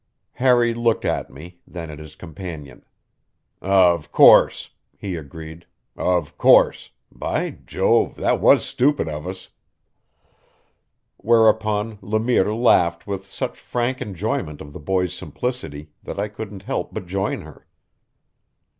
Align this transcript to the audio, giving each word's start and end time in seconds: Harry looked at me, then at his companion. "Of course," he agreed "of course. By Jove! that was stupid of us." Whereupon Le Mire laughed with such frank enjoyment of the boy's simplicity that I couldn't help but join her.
Harry 0.31 0.73
looked 0.73 1.05
at 1.05 1.29
me, 1.29 1.59
then 1.67 1.91
at 1.91 1.99
his 1.99 2.15
companion. 2.15 2.83
"Of 3.61 4.11
course," 4.11 4.71
he 4.97 5.15
agreed 5.15 5.67
"of 5.95 6.39
course. 6.39 6.89
By 7.11 7.59
Jove! 7.67 8.15
that 8.15 8.39
was 8.41 8.65
stupid 8.65 9.07
of 9.07 9.27
us." 9.27 9.49
Whereupon 11.17 11.99
Le 12.01 12.19
Mire 12.19 12.51
laughed 12.51 13.05
with 13.05 13.27
such 13.27 13.59
frank 13.59 14.01
enjoyment 14.01 14.59
of 14.59 14.73
the 14.73 14.79
boy's 14.79 15.13
simplicity 15.13 15.91
that 16.01 16.17
I 16.19 16.29
couldn't 16.29 16.63
help 16.63 16.95
but 16.95 17.05
join 17.05 17.41
her. 17.41 17.67